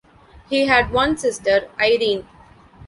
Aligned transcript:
He 0.49 0.65
had 0.65 0.91
one 0.91 1.15
sister, 1.15 1.69
Irene. 1.79 2.25